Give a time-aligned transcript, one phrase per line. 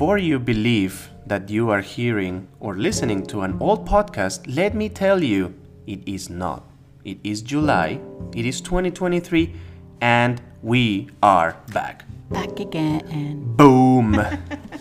[0.00, 4.88] Before you believe that you are hearing or listening to an old podcast, let me
[4.88, 5.52] tell you,
[5.86, 6.64] it is not.
[7.04, 8.00] It is July,
[8.34, 9.52] it is 2023,
[10.00, 12.06] and we are back.
[12.30, 13.42] Back again.
[13.56, 14.18] Boom!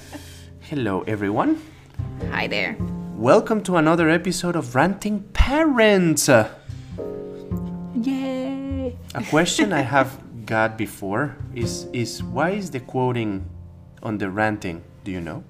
[0.61, 1.61] Hello, everyone.
[2.31, 2.77] Hi there.
[3.17, 6.29] Welcome to another episode of Ranting Parents.
[7.93, 8.95] Yay!
[9.15, 13.49] A question I have got before is is why is the quoting
[14.01, 14.81] on the ranting?
[15.03, 15.43] Do you know?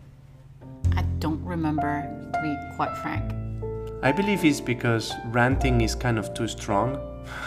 [0.95, 2.03] I don't remember,
[2.33, 3.33] to be quite frank.
[4.01, 6.97] I believe it's because ranting is kind of too strong.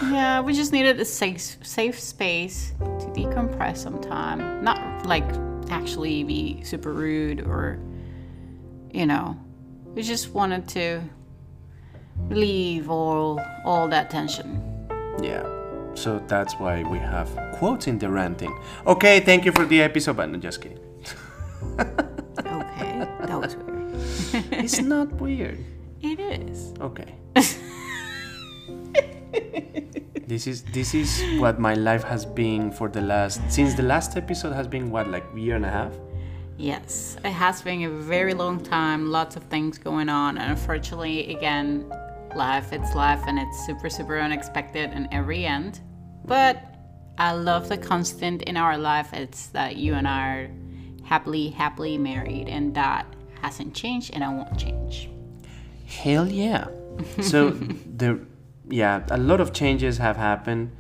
[0.03, 4.63] Yeah, we just needed a safe, safe space to decompress sometime.
[4.63, 5.25] Not like
[5.71, 7.79] actually be super rude or,
[8.93, 9.37] you know,
[9.95, 11.01] we just wanted to
[12.29, 14.61] relieve all all that tension.
[15.23, 15.47] Yeah.
[15.95, 18.57] So that's why we have quotes in the ranting.
[18.87, 20.79] Okay, thank you for the episode, but no, just kidding.
[22.39, 23.83] Okay, that was weird.
[24.65, 25.59] It's not weird.
[26.01, 26.75] It is.
[26.81, 27.15] Okay.
[30.27, 34.17] this is this is what my life has been for the last since the last
[34.17, 35.93] episode has been what like year and a half.
[36.59, 41.35] Yes, it has been a very long time, lots of things going on, and unfortunately,
[41.35, 41.89] again,
[42.37, 45.81] life, it's life, and it's super, super unexpected in every end.
[46.25, 46.63] But
[47.19, 50.51] I love the constant in our life, it's that you and I are
[51.05, 53.07] happily, happily married, and that
[53.41, 55.11] hasn't changed, and I won't change.
[55.87, 56.69] Hell yeah.
[57.21, 57.51] So
[57.97, 58.21] the
[58.69, 60.71] yeah, a lot of changes have happened.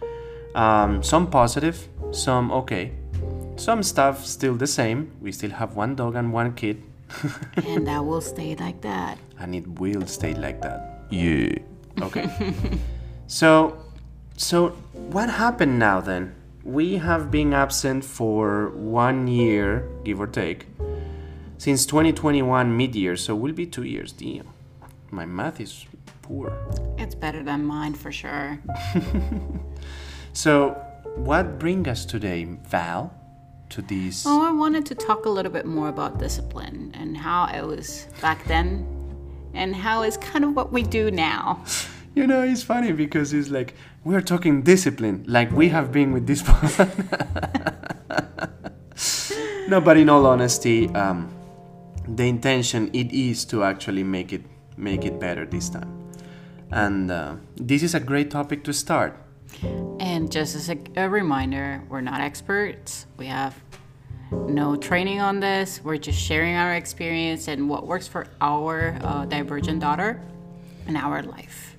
[0.54, 2.92] Um, some positive, some okay.
[3.56, 5.12] Some stuff still the same.
[5.20, 6.82] We still have one dog and one kid.
[7.56, 9.18] and that will stay like that.
[9.38, 11.04] and it will stay like that.
[11.10, 11.58] Yeah.
[12.00, 12.30] Okay.
[13.26, 13.76] so,
[14.36, 16.34] so what happened now then?
[16.64, 20.66] We have been absent for one year, give or take,
[21.58, 23.16] since 2021 mid-year.
[23.16, 24.12] So we'll be two years.
[24.12, 24.48] Damn,
[25.10, 25.86] my math is
[26.22, 26.52] poor.
[26.98, 28.58] It's better than mine for sure.
[30.34, 30.70] So,
[31.14, 33.12] what brings us today, Val,
[33.68, 34.24] to this?
[34.26, 38.06] Oh, I wanted to talk a little bit more about discipline and how it was
[38.22, 38.86] back then
[39.52, 41.62] and how it's kind of what we do now.
[42.14, 43.74] You know, it's funny because it's like
[44.04, 46.42] we're talking discipline, like we have been with this.
[46.42, 46.90] Person.
[49.68, 51.32] No, but in all honesty, um,
[52.06, 54.42] the intention it is to actually make it
[54.76, 55.88] make it better this time,
[56.70, 59.16] and uh, this is a great topic to start.
[59.98, 63.06] And just as a, a reminder, we're not experts.
[63.16, 63.54] We have
[64.30, 65.80] no training on this.
[65.82, 70.20] We're just sharing our experience and what works for our uh, divergent daughter
[70.86, 71.71] and our life.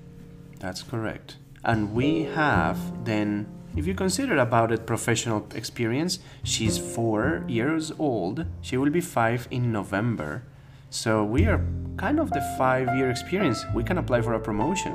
[0.64, 1.36] That's correct.
[1.62, 6.20] And we have then, if you consider about it, professional experience.
[6.42, 8.46] She's four years old.
[8.62, 10.42] She will be five in November.
[10.88, 11.60] So we are
[11.98, 13.62] kind of the five-year experience.
[13.74, 14.94] We can apply for a promotion.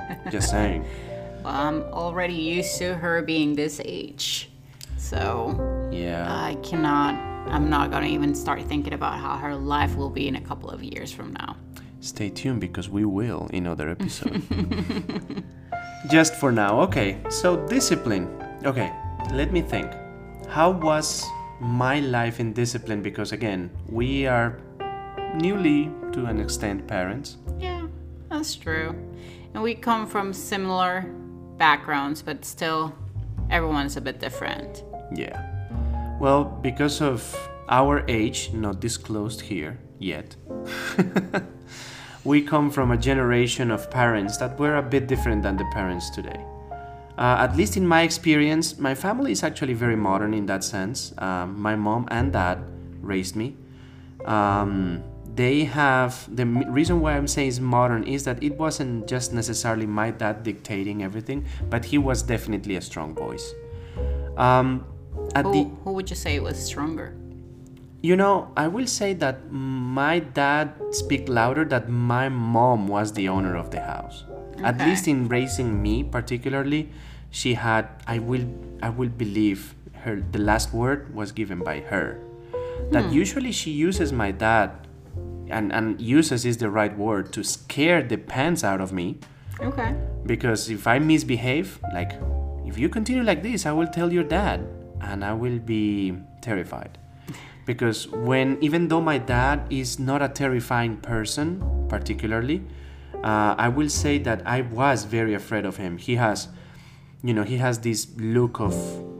[0.32, 0.84] Just saying.
[1.44, 4.50] Well, I'm already used to her being this age.
[4.96, 5.54] So
[5.92, 6.26] Yeah.
[6.28, 7.14] I cannot,
[7.46, 10.40] I'm not going to even start thinking about how her life will be in a
[10.40, 11.54] couple of years from now.
[12.00, 14.42] Stay tuned because we will in other episode.
[16.10, 17.18] Just for now, okay.
[17.28, 18.28] So discipline.
[18.64, 18.92] Okay,
[19.32, 19.90] let me think.
[20.48, 21.24] How was
[21.60, 23.02] my life in discipline?
[23.02, 24.60] Because again, we are
[25.34, 27.36] newly to an extent parents.
[27.58, 27.86] Yeah,
[28.30, 28.94] that's true.
[29.54, 31.02] And we come from similar
[31.56, 32.94] backgrounds, but still,
[33.50, 34.84] everyone's a bit different.
[35.12, 35.44] Yeah.
[36.20, 37.36] Well, because of
[37.68, 40.36] our age, not disclosed here yet,
[42.24, 46.10] we come from a generation of parents that were a bit different than the parents
[46.10, 46.44] today.
[47.18, 51.12] Uh, at least in my experience, my family is actually very modern in that sense.
[51.18, 52.58] Um, my mom and dad
[53.00, 53.56] raised me.
[54.24, 55.02] Um,
[55.34, 59.86] they have the reason why I'm saying it's modern is that it wasn't just necessarily
[59.86, 63.52] my dad dictating everything, but he was definitely a strong voice.
[64.36, 64.84] Um,
[65.34, 67.14] at Who, the who would you say was stronger?
[68.00, 73.28] You know, I will say that my dad speak louder that my mom was the
[73.28, 74.24] owner of the house.
[74.62, 76.90] At least in raising me particularly,
[77.30, 78.46] she had I will
[78.82, 82.20] I will believe her the last word was given by her.
[82.90, 83.12] That hmm.
[83.12, 84.70] usually she uses my dad
[85.50, 89.18] and and uses is the right word to scare the pants out of me
[89.60, 89.94] Okay.
[90.24, 92.12] because if I misbehave, like
[92.66, 94.66] if you continue like this, I will tell your dad
[95.00, 96.98] and I will be terrified.
[97.68, 102.64] Because when, even though my dad is not a terrifying person, particularly,
[103.22, 105.98] uh, I will say that I was very afraid of him.
[105.98, 106.48] He has,
[107.22, 108.72] you know, he has this look of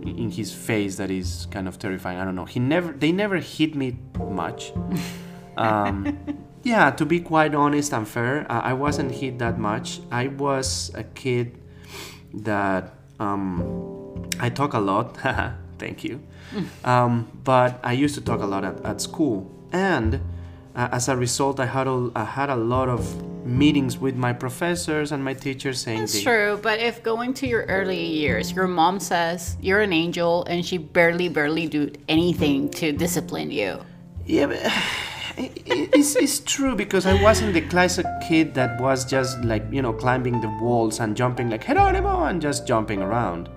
[0.02, 2.16] in his face that is kind of terrifying.
[2.18, 2.46] I don't know.
[2.46, 4.72] He never, they never hit me much.
[5.58, 6.16] Um,
[6.62, 9.98] yeah, to be quite honest and fair, uh, I wasn't hit that much.
[10.08, 11.58] I was a kid
[12.32, 15.18] that um, I talk a lot.
[15.78, 16.20] Thank you.
[16.84, 20.20] Um, but I used to talk a lot at, at school, and
[20.74, 23.02] uh, as a result, I had a, I had a lot of
[23.44, 27.46] meetings with my professors and my teachers saying It's they- true, but if going to
[27.46, 32.68] your early years, your mom says you're an angel and she barely, barely do anything
[32.70, 33.80] to discipline you.
[34.26, 34.56] Yeah, but
[35.38, 39.64] it- it- it's, it's true because I wasn't the classic kid that was just like,
[39.72, 43.48] you know, climbing the walls and jumping like Geronimo and just jumping around.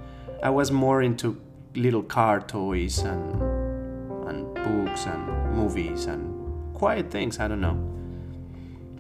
[0.42, 1.40] I was more into
[1.76, 3.42] little car toys and,
[4.28, 7.78] and books and movies and quiet things, I don't know.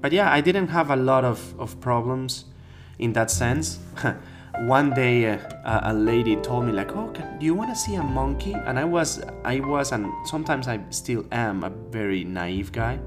[0.01, 2.45] But yeah, I didn't have a lot of, of problems
[2.97, 3.79] in that sense.
[4.59, 7.95] One day, uh, a lady told me like, "Oh, can, do you want to see
[7.95, 12.71] a monkey?" And I was, I was, and sometimes I still am a very naive
[12.71, 12.99] guy.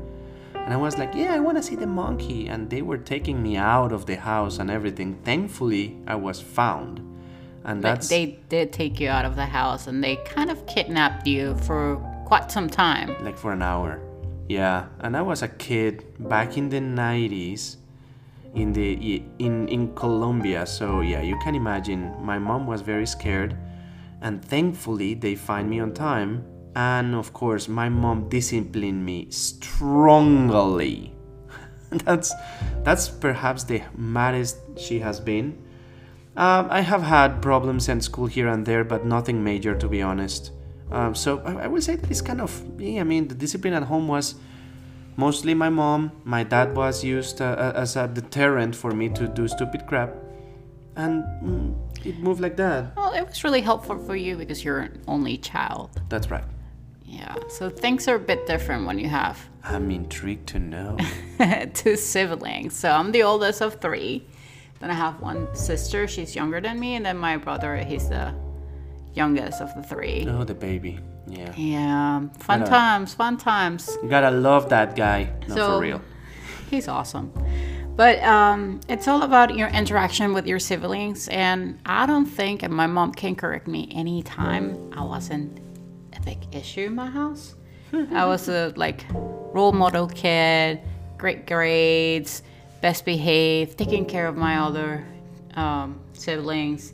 [0.54, 3.42] And I was like, "Yeah, I want to see the monkey." And they were taking
[3.42, 5.18] me out of the house and everything.
[5.22, 7.00] Thankfully, I was found,
[7.64, 11.26] and that's they did take you out of the house and they kind of kidnapped
[11.26, 11.96] you for
[12.26, 13.16] quite some time.
[13.24, 14.00] like for an hour.
[14.48, 17.76] Yeah, and I was a kid back in the 90s
[18.54, 20.66] in the in in Colombia.
[20.66, 23.56] So yeah, you can imagine my mom was very scared
[24.22, 26.44] and thankfully they find me on time
[26.76, 31.12] and of course my mom disciplined me strongly.
[31.90, 32.32] that's
[32.82, 35.58] that's perhaps the maddest she has been.
[36.36, 40.02] Um, I have had problems in school here and there, but nothing major to be
[40.02, 40.50] honest.
[40.90, 43.74] Um, so I, I will say that it's kind of, yeah, I mean, the discipline
[43.74, 44.34] at home was
[45.16, 46.12] mostly my mom.
[46.24, 50.14] My dad was used uh, as a deterrent for me to do stupid crap.
[50.96, 52.96] And mm, it moved like that.
[52.96, 56.00] Well, it was really helpful for you because you're an only child.
[56.08, 56.44] That's right.
[57.04, 60.98] Yeah, so things are a bit different when you have I'm intrigued to know.
[61.74, 62.74] two siblings.
[62.74, 64.26] So I'm the oldest of three.
[64.84, 68.34] Then I have one sister, she's younger than me, and then my brother, he's the
[69.14, 70.26] youngest of the three.
[70.28, 71.00] oh, the baby.
[71.26, 71.54] Yeah.
[71.56, 73.88] Yeah, fun Gotta- times, fun times.
[74.02, 75.30] You gotta love that guy.
[75.48, 76.02] No, So- for real.
[76.68, 77.32] He's awesome.
[77.96, 82.74] But um, it's all about your interaction with your siblings, and I don't think, and
[82.74, 85.60] my mom can correct me anytime, I wasn't
[86.14, 87.54] a big issue in my house.
[88.12, 90.82] I was a like role model kid,
[91.16, 92.42] great grades,
[92.84, 95.06] best behaved, taking care of my other
[95.54, 96.92] um, siblings.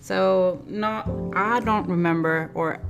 [0.00, 2.80] So no, I don't remember, or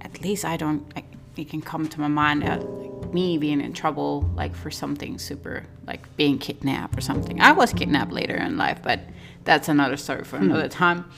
[0.00, 0.86] at least I don't.
[0.94, 1.02] I,
[1.36, 5.18] it can come to my mind that like, me being in trouble, like for something
[5.18, 7.40] super, like being kidnapped or something.
[7.40, 9.00] I was kidnapped later in life, but
[9.42, 11.10] that's another story for another time.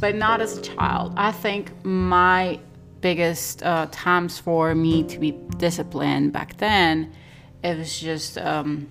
[0.00, 1.12] But not as a child.
[1.16, 2.58] I think my
[3.00, 7.12] biggest uh, times for me to be disciplined back then,
[7.62, 8.38] it was just.
[8.38, 8.90] Um,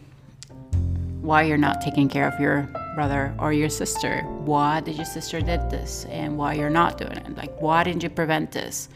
[1.22, 4.22] why you're not taking care of your brother or your sister.
[4.44, 7.38] Why did your sister did this and why you're not doing it?
[7.38, 8.90] Like why didn't you prevent this?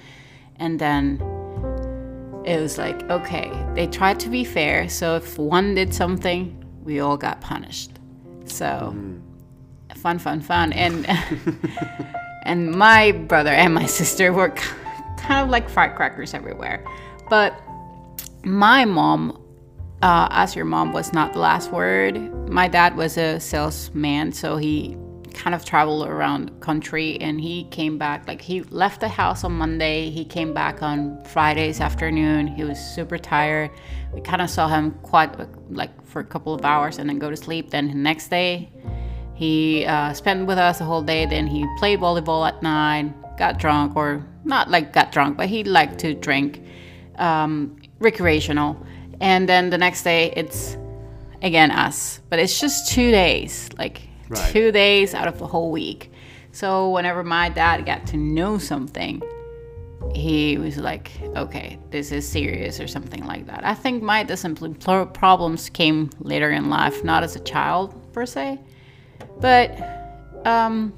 [0.58, 1.22] And then
[2.46, 7.00] it was like okay they tried to be fair so if one did something we
[7.00, 7.92] all got punished.
[8.46, 9.20] So mm-hmm.
[9.96, 10.74] fun fun fun.
[10.74, 11.06] And
[12.44, 14.50] and my brother and my sister were
[15.18, 16.84] kind of like firecrackers everywhere.
[17.30, 17.60] But
[18.44, 19.42] my mom
[20.06, 22.16] uh, as your mom was not the last word.
[22.48, 24.96] My dad was a salesman, so he
[25.34, 29.52] kind of traveled around country and he came back like he left the house on
[29.52, 33.72] Monday he came back on Friday's afternoon he was super tired.
[34.14, 35.32] We kind of saw him quite
[35.70, 37.72] like for a couple of hours and then go to sleep.
[37.72, 38.70] Then the next day
[39.34, 41.26] he uh, spent with us the whole day.
[41.26, 45.64] Then he played volleyball at night got drunk or not like got drunk but he
[45.64, 46.62] liked to drink
[47.18, 48.78] um, recreational
[49.22, 50.78] and then the next day it's
[51.42, 52.20] again us.
[52.30, 54.52] But it's just two days like Right.
[54.52, 56.12] two days out of the whole week.
[56.52, 59.22] So whenever my dad got to know something
[60.14, 63.66] he was like okay this is serious or something like that.
[63.66, 68.26] I think my discipline pl- problems came later in life not as a child per
[68.26, 68.60] se.
[69.40, 69.78] But
[70.46, 70.94] um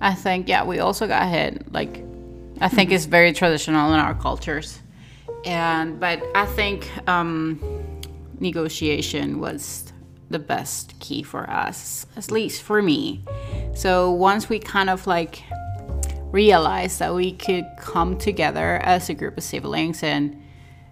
[0.00, 2.02] i think yeah we also got hit like
[2.60, 4.80] i think it's very traditional in our cultures
[5.44, 7.60] and but i think um
[8.40, 9.92] negotiation was
[10.30, 13.24] the best key for us at least for me.
[13.74, 15.42] So once we kind of like
[16.30, 20.40] realized that we could come together as a group of siblings and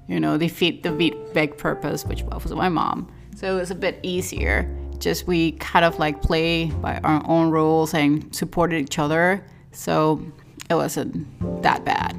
[0.09, 0.91] you know defeat the
[1.35, 4.67] big, purpose which was my mom so it was a bit easier.
[4.99, 9.45] Just we kind of like play by our own rules and supported each other.
[9.73, 10.25] So
[10.71, 11.27] it wasn't
[11.63, 12.17] that bad.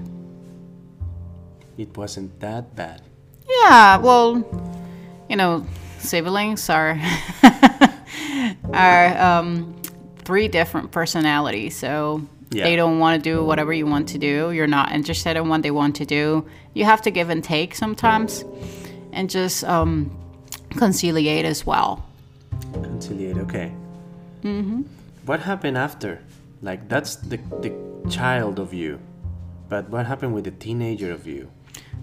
[1.78, 3.02] It wasn't that bad.
[3.48, 4.44] Yeah, well,
[5.30, 5.66] you know,
[6.00, 7.00] siblings are
[8.74, 9.76] are um,
[10.26, 12.64] three different personalities, so Yeah.
[12.64, 14.52] they don't want to do whatever you want to do.
[14.52, 16.46] You're not interested in what they want to do.
[16.74, 18.44] You have to give and take sometimes,
[19.12, 20.10] and just um,
[20.72, 22.04] conciliate as well.
[22.74, 23.72] Conciliate, okay.
[24.44, 24.82] Mm-hmm.
[25.26, 26.20] What happened after?
[26.62, 27.72] Like, that's the, the
[28.10, 29.00] child of you.
[29.70, 31.52] But what happened with the teenager of you?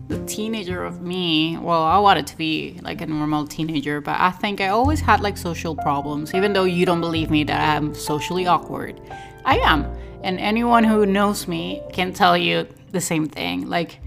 [0.08, 4.30] The teenager of me, well, I wanted to be like a normal teenager, but I
[4.30, 6.34] think I always had like social problems.
[6.34, 9.00] Even though you don't believe me that I'm socially awkward,
[9.44, 9.86] I am.
[10.22, 13.68] And anyone who knows me can tell you the same thing.
[13.68, 14.00] Like,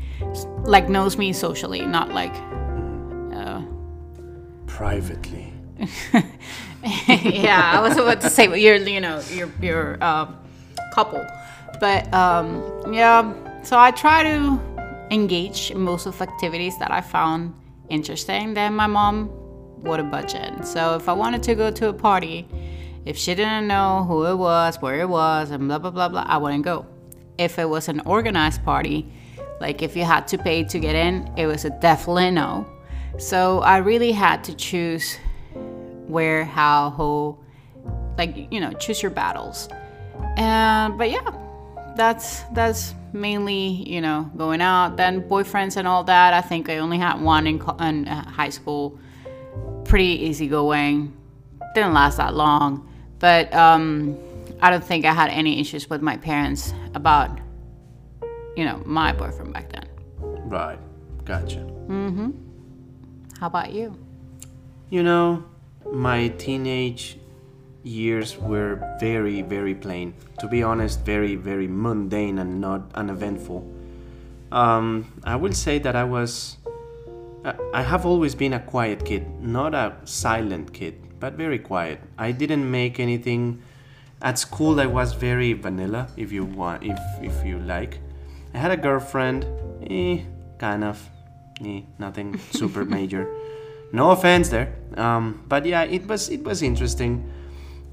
[0.60, 2.34] like knows me socially, not like.
[3.34, 3.62] Uh,
[4.66, 5.54] Privately.
[7.08, 10.32] yeah, I was about to say, but you're, you know, you're, you're uh,
[10.94, 11.26] couple.
[11.80, 14.60] But um, yeah, so I try to
[15.12, 17.54] engage in most of the activities that I found
[17.90, 18.54] interesting.
[18.54, 19.30] Then my mom
[19.84, 20.66] would a budget.
[20.66, 22.48] So if I wanted to go to a party,
[23.06, 26.26] if she didn't know who it was, where it was, and blah blah blah blah,
[26.28, 26.86] I wouldn't go.
[27.38, 29.08] If it was an organized party,
[29.62, 32.68] like if you had to pay to get in, it was a definitely no.
[33.18, 35.18] So I really had to choose
[36.08, 37.38] where, how, who,
[38.18, 39.70] like you know, choose your battles.
[40.36, 41.32] And but yeah,
[41.98, 44.96] that's that's mainly you know going out.
[44.98, 46.34] Then boyfriends and all that.
[46.34, 49.00] I think I only had one in, co- in uh, high school.
[49.84, 51.14] Pretty easygoing.
[51.74, 52.90] Didn't last that long,
[53.20, 54.18] but um,
[54.62, 57.40] I don't think I had any issues with my parents about
[58.56, 59.88] you know my boyfriend back then.
[60.50, 60.80] Right.
[61.26, 61.58] Gotcha.
[61.58, 62.32] Mm-hmm.
[63.40, 63.98] How about you?
[64.90, 65.44] You know,
[65.92, 67.18] my teenage
[67.84, 70.14] years were very, very plain.
[70.40, 73.66] To be honest, very, very mundane and not uneventful.
[74.52, 76.58] Um, I will say that I was.
[77.74, 82.00] I- have always been a quiet kid, not a silent kid, but very quiet.
[82.18, 83.62] I didn't make anything.
[84.22, 88.00] At school, I was very vanilla, if you want, if if you like.
[88.54, 89.46] I had a girlfriend,
[89.90, 90.24] eh,
[90.58, 90.98] kind of,
[91.64, 93.28] eh, nothing super major.
[93.94, 97.24] No offense there, um, but yeah, it was it was interesting.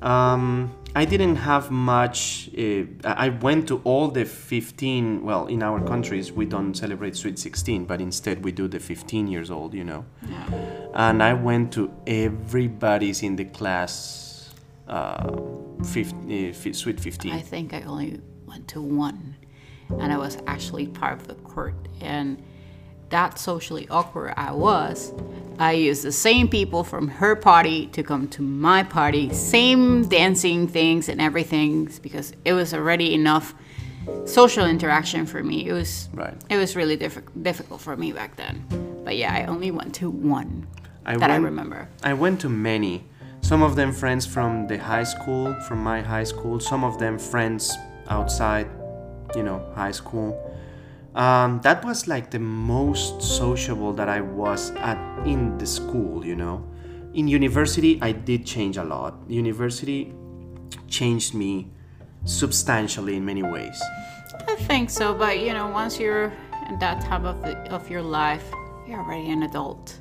[0.04, 2.50] Um, I didn't have much.
[2.56, 5.24] Uh, I went to all the 15.
[5.24, 9.26] Well, in our countries, we don't celebrate Sweet 16, but instead we do the 15
[9.26, 10.04] years old, you know.
[10.28, 10.46] Yeah.
[10.94, 14.54] And I went to everybody's in the class,
[14.86, 15.32] uh,
[15.82, 17.32] 50, uh, Sweet 15.
[17.32, 19.36] I think I only went to one,
[19.98, 21.74] and I was actually part of the court.
[22.00, 22.40] And
[23.14, 25.12] that socially awkward I was,
[25.60, 30.66] I used the same people from her party to come to my party, same dancing
[30.66, 33.54] things and everything, because it was already enough
[34.24, 35.68] social interaction for me.
[35.68, 36.34] It was Right.
[36.50, 38.64] It was really diffi- difficult for me back then.
[39.04, 40.66] But yeah, I only went to one
[41.06, 41.88] I that I remember.
[42.02, 43.04] I went to many.
[43.42, 46.58] Some of them friends from the high school, from my high school.
[46.58, 47.72] Some of them friends
[48.08, 48.66] outside,
[49.36, 50.28] you know, high school.
[51.14, 56.34] Um, that was like the most sociable that I was at in the school, you
[56.34, 56.66] know.
[57.14, 59.14] In university, I did change a lot.
[59.28, 60.12] University
[60.88, 61.70] changed me
[62.24, 63.80] substantially in many ways.
[64.48, 66.32] I think so, but you know, once you're
[66.68, 68.50] in that time of the, of your life,
[68.88, 70.00] you're already an adult,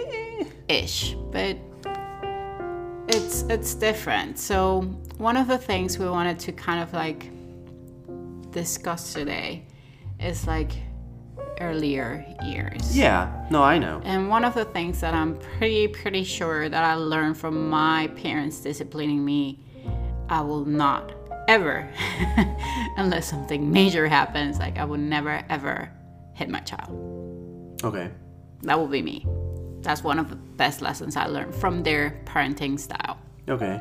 [0.68, 1.14] ish.
[1.30, 1.58] But
[3.08, 4.38] it's it's different.
[4.38, 4.82] So
[5.18, 7.30] one of the things we wanted to kind of like
[8.50, 9.66] discuss today
[10.20, 10.72] is like
[11.60, 12.96] earlier years.
[12.96, 14.00] Yeah, no, I know.
[14.04, 18.08] And one of the things that I'm pretty, pretty sure that I learned from my
[18.16, 19.60] parents disciplining me,
[20.28, 21.12] I will not
[21.48, 21.88] ever,
[22.96, 25.90] unless something major happens, like I will never ever
[26.34, 27.80] hit my child.
[27.82, 28.10] Okay.
[28.62, 29.26] That will be me.
[29.82, 33.18] That's one of the best lessons I learned from their parenting style.
[33.48, 33.80] Okay.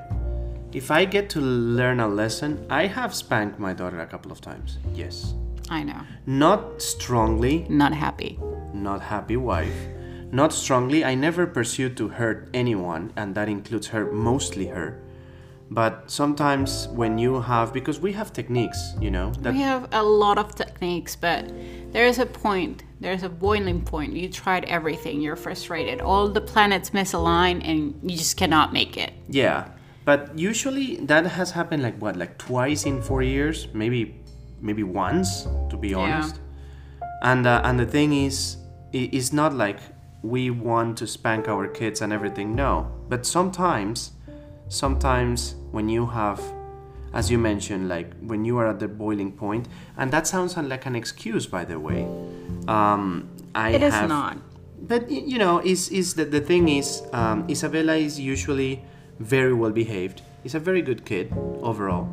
[0.72, 4.40] If I get to learn a lesson, I have spanked my daughter a couple of
[4.42, 4.78] times.
[4.94, 5.34] Yes.
[5.70, 6.02] I know.
[6.26, 8.40] Not strongly, Not happy.
[8.74, 9.88] not happy wife.
[10.32, 15.00] Not strongly, I never pursued to hurt anyone, and that includes her, mostly her.
[15.70, 20.02] But sometimes when you have, because we have techniques, you know, that We have a
[20.04, 21.52] lot of techniques, but
[21.92, 24.14] there is a point, there's a boiling point.
[24.14, 26.00] You tried everything, you're frustrated.
[26.02, 29.12] All the planets misalign, and you just cannot make it.
[29.28, 29.68] Yeah,
[30.06, 34.16] but usually that has happened like what, like twice in four years, maybe,
[34.62, 36.36] maybe once, to be honest.
[36.36, 37.08] Yeah.
[37.24, 38.58] And uh, and the thing is,
[38.94, 39.80] it's not like
[40.22, 42.56] we want to spank our kids and everything.
[42.56, 44.12] No, but sometimes,
[44.68, 46.42] sometimes when you have,
[47.14, 50.86] as you mentioned, like when you are at the boiling point, and that sounds like
[50.86, 52.08] an excuse, by the way.
[52.68, 54.38] Um, I It is have, not.
[54.80, 58.84] But you know, is is the the thing is, um, Isabella is usually
[59.20, 60.22] very well behaved.
[60.44, 62.08] Is a very good kid overall.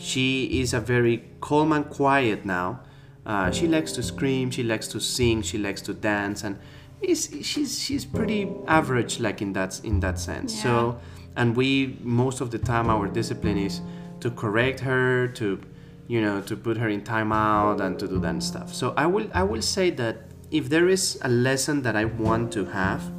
[0.00, 2.80] She is a very calm and quiet now.
[3.26, 4.50] Uh, she likes to scream.
[4.50, 5.42] She likes to sing.
[5.42, 6.58] She likes to dance, and
[7.02, 10.58] is she's she's pretty average, like in that in that sense.
[10.62, 10.98] So,
[11.36, 13.82] and we most of the time our discipline is
[14.20, 15.60] to correct her, to
[16.08, 18.74] you know, to put her in timeout and to do that stuff.
[18.74, 20.16] So I will I will say that
[20.50, 23.12] if there is a lesson that I want to have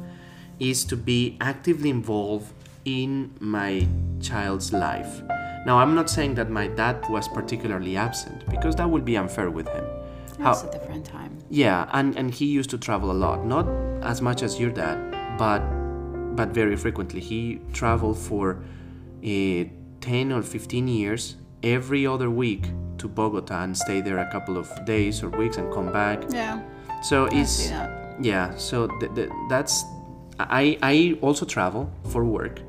[0.58, 2.52] is to be actively involved
[2.84, 3.86] in my
[4.20, 5.22] child's life.
[5.66, 9.50] Now I'm not saying that my dad was particularly absent because that would be unfair
[9.50, 9.84] with him.
[10.40, 11.38] It's a different time.
[11.50, 13.44] Yeah, and, and he used to travel a lot.
[13.44, 13.68] Not
[14.02, 14.98] as much as your dad,
[15.38, 15.60] but
[16.34, 17.20] but very frequently.
[17.20, 18.62] He traveled for
[19.22, 19.64] uh,
[20.00, 22.64] 10 or 15 years every other week
[22.98, 26.22] to Bogota and stay there a couple of days or weeks and come back.
[26.30, 26.60] Yeah.
[27.02, 27.70] So see it's
[28.20, 28.54] yeah.
[28.56, 29.84] So th- th- that's
[30.40, 32.60] I I also travel for work,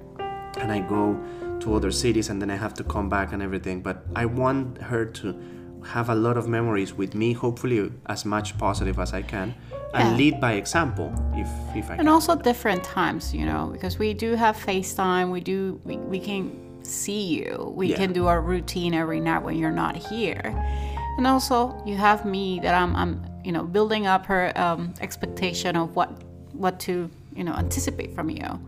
[0.58, 1.18] and I go
[1.62, 3.82] to other cities, and then I have to come back and everything.
[3.82, 5.36] But I want her to
[5.86, 7.34] have a lot of memories with me.
[7.34, 9.54] Hopefully, as much positive as I can,
[9.94, 12.08] and lead by example if if I can And can.
[12.08, 15.32] also different times, you know, because we do have FaceTime.
[15.32, 16.52] We do, we, we can
[16.84, 17.74] see you.
[17.76, 17.98] We Yeah.
[17.98, 20.44] can do our routine every night when you're not here.
[21.18, 25.76] And also, you have me that I'm, I'm you know, building up her um, expectation
[25.76, 26.10] of what,
[26.54, 28.60] what to, you know, anticipate from you.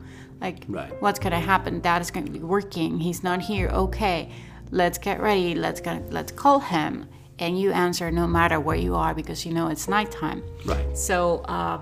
[0.45, 0.91] Like, Right.
[1.01, 1.79] what's gonna happen?
[1.81, 2.99] Dad is gonna be working.
[2.99, 3.67] He's not here.
[3.85, 4.29] Okay,
[4.69, 5.55] let's get ready.
[5.55, 7.07] Let's go, let's call him.
[7.39, 10.43] And you answer no matter where you are because you know it's nighttime.
[10.63, 10.96] Right.
[10.96, 11.79] So um,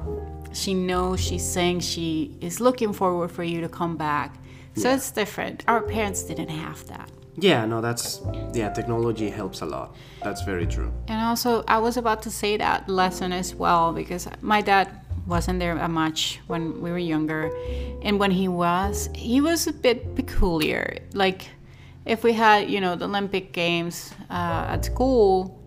[0.54, 4.30] she knows she's saying she is looking forward for you to come back.
[4.76, 5.64] So it's different.
[5.68, 7.10] Our parents didn't have that.
[7.36, 7.66] Yeah.
[7.66, 7.82] No.
[7.82, 8.22] That's
[8.54, 8.70] yeah.
[8.80, 9.96] Technology helps a lot.
[10.24, 10.92] That's very true.
[11.08, 14.88] And also, I was about to say that lesson as well because my dad
[15.26, 17.52] wasn't there that much when we were younger.
[18.02, 20.98] And when he was, he was a bit peculiar.
[21.14, 21.50] Like,
[22.06, 25.60] if we had, you know, the Olympic Games uh, at school,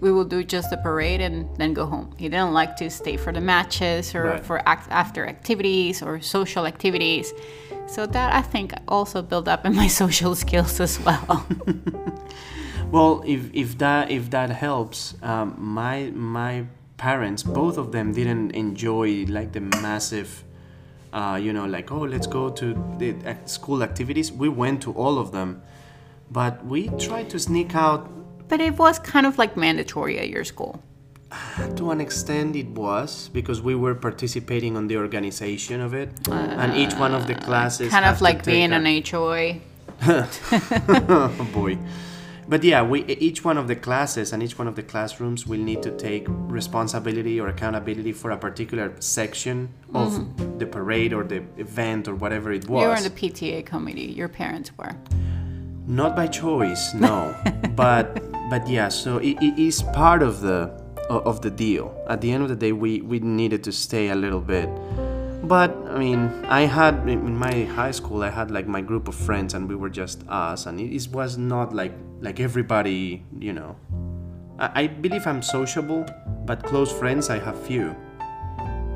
[0.00, 2.12] we would do just the parade and then go home.
[2.18, 4.44] He didn't like to stay for the matches or Right.
[4.44, 7.32] for act- after activities or social activities.
[7.86, 11.46] So that I think also built up in my social skills as well.
[12.90, 16.66] Well, if, if that if that helps, um, my my
[17.04, 20.30] parents, both of them, didn't enjoy like the massive,
[21.12, 22.66] uh, you know, like oh let's go to
[22.98, 23.10] the
[23.44, 24.32] school activities.
[24.32, 25.60] We went to all of them,
[26.30, 28.02] but we tried to sneak out.
[28.48, 30.74] but it was kind of like mandatory at your school.
[31.80, 36.08] To an extent, it was because we were participating on the organization of it,
[36.62, 39.44] and each one of the classes kind of like being a- an HOA.
[41.18, 41.72] oh boy.
[42.48, 45.58] But yeah, we each one of the classes and each one of the classrooms will
[45.60, 50.58] need to take responsibility or accountability for a particular section of mm-hmm.
[50.58, 52.82] the parade or the event or whatever it was.
[52.82, 54.12] You were in the PTA committee.
[54.12, 54.94] Your parents were.
[55.86, 57.34] Not by choice, no.
[57.74, 61.94] but but yeah, so it, it is part of the of the deal.
[62.08, 64.68] At the end of the day, we we needed to stay a little bit.
[65.44, 69.14] But I mean, I had in my high school, I had like my group of
[69.14, 73.76] friends, and we were just us, and it was not like like everybody, you know.
[74.58, 76.06] I, I believe I'm sociable,
[76.46, 77.94] but close friends I have few.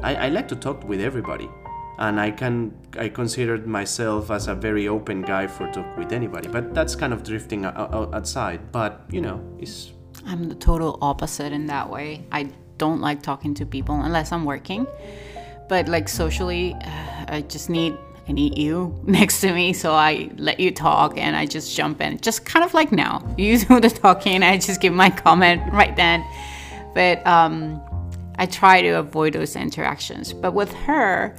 [0.03, 1.51] I, I like to talk with everybody
[1.99, 6.49] and I can I considered myself as a very open guy for talk with anybody
[6.49, 9.91] but that's kind of drifting outside but you know it's
[10.29, 12.27] I'm the total opposite in that way.
[12.31, 14.87] I don't like talking to people unless I'm working.
[15.69, 17.97] But like socially, uh, I just need
[18.29, 22.01] I need you next to me, so I let you talk and I just jump
[22.01, 23.25] in, just kind of like now.
[23.39, 26.25] You do the talking, I just give my comment right then.
[26.95, 27.81] But um,
[28.37, 30.33] I try to avoid those interactions.
[30.33, 31.37] But with her,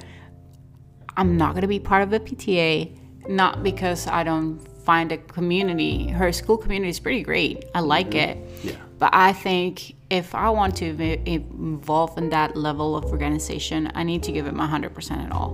[1.16, 5.18] I'm not going to be part of the PTA, not because I don't find a
[5.18, 7.64] community, her school community is pretty great.
[7.74, 8.38] I like it.
[8.62, 8.72] Yeah.
[9.00, 14.02] But I think if I want to be involved in that level of organization, I
[14.02, 15.52] need to give it my 100% at all.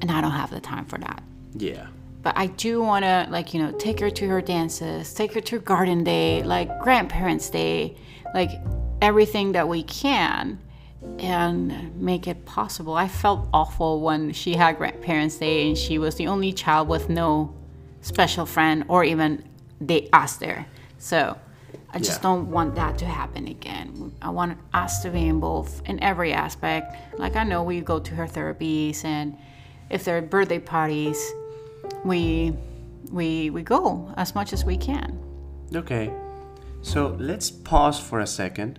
[0.00, 1.22] And I don't have the time for that.
[1.54, 1.88] yeah
[2.22, 5.40] But I do want to, like, you know, take her to her dances, take her
[5.42, 7.94] to garden day, like grandparents' day,
[8.34, 8.52] like
[9.02, 10.58] everything that we can
[11.18, 12.94] and make it possible.
[12.94, 17.10] I felt awful when she had grandparents' day and she was the only child with
[17.10, 17.54] no
[18.00, 19.44] special friend or even
[19.78, 20.66] they us there.
[20.96, 21.36] So
[21.92, 22.28] I just Yeah.
[22.30, 24.12] don't want that to happen again.
[24.20, 26.94] I want us to be involved in every aspect.
[27.18, 29.36] Like I know we go to her therapies and
[29.90, 31.18] if there are birthday parties,
[32.04, 32.52] we
[33.10, 35.18] we we go as much as we can.
[35.74, 36.10] Okay.
[36.82, 38.78] So let's pause for a second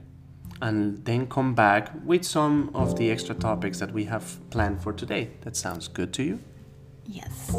[0.61, 4.93] and then come back with some of the extra topics that we have planned for
[4.93, 5.29] today.
[5.41, 6.39] That sounds good to you?
[7.05, 7.51] Yes.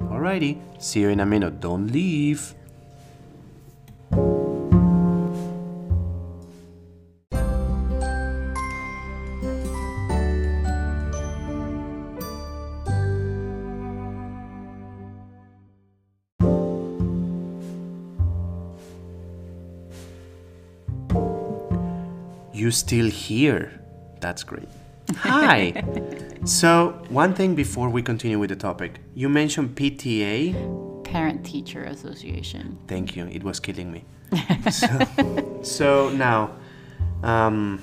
[0.00, 0.58] Alrighty.
[0.78, 1.60] See you in a minute.
[1.60, 2.54] Don't leave.
[22.70, 23.72] You still here?
[24.20, 24.68] That's great.
[25.16, 25.82] Hi.
[26.44, 31.02] so, one thing before we continue with the topic, you mentioned PTA.
[31.02, 32.78] Parent Teacher Association.
[32.86, 33.26] Thank you.
[33.26, 34.04] It was killing me.
[34.70, 36.52] so, so now,
[37.24, 37.82] um,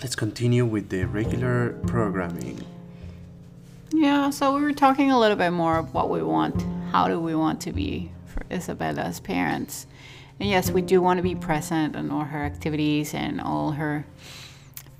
[0.00, 2.60] let's continue with the regular programming.
[3.92, 6.60] Yeah, so we were talking a little bit more of what we want.
[6.90, 9.86] How do we want to be for Isabella's parents?
[10.42, 14.04] And yes, we do want to be present in all her activities and all her,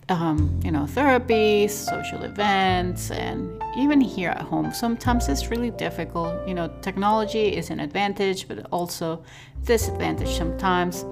[0.08, 4.72] um, you know, therapies, social events, and even here at home.
[4.72, 6.46] Sometimes it's really difficult.
[6.46, 9.24] You know, technology is an advantage, but also
[9.64, 11.02] disadvantage sometimes.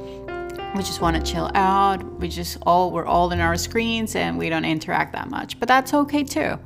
[0.77, 2.01] We just want to chill out.
[2.21, 5.59] We just all we're all in our screens and we don't interact that much.
[5.59, 6.57] But that's okay too.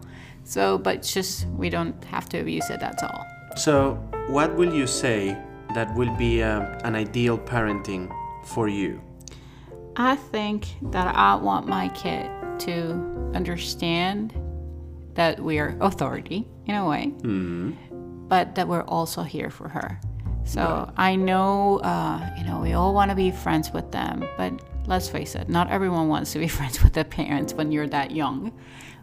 [0.44, 2.81] So, but just we don't have to abuse it.
[2.81, 3.24] That's all.
[3.57, 3.94] So,
[4.29, 5.35] what will you say
[5.75, 8.13] that will be uh, an ideal parenting
[8.45, 9.01] for you?
[9.97, 14.35] I think that I want my kid to understand
[15.15, 17.13] that we are authority in a way,
[18.29, 20.01] but that we're also here for her.
[20.45, 24.53] So I know, uh, you know, we all want to be friends with them, but
[24.87, 28.11] let's face it, not everyone wants to be friends with their parents when you're that
[28.11, 28.53] young.